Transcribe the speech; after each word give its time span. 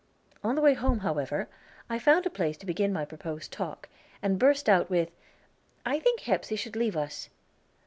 On 0.43 0.55
the 0.55 0.63
way 0.63 0.73
home, 0.73 1.01
however, 1.01 1.47
I 1.87 1.99
found 1.99 2.25
a 2.25 2.29
place 2.31 2.57
to 2.57 2.65
begin 2.65 2.91
my 2.91 3.05
proposed 3.05 3.51
talk, 3.51 3.87
and 4.23 4.39
burst 4.39 4.67
out 4.67 4.89
with, 4.89 5.11
"I 5.85 5.99
think 5.99 6.21
Hepsey 6.21 6.55
should 6.55 6.75
leave 6.75 6.97
us." 6.97 7.29